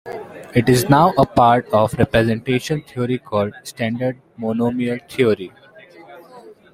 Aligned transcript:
It 0.55 0.67
is 0.67 0.89
now 0.89 1.13
a 1.15 1.27
part 1.27 1.67
of 1.69 1.93
representation 1.93 2.81
theory 2.81 3.19
called 3.19 3.53
"standard 3.63 4.19
monomial 4.39 4.99
theory". 5.07 5.51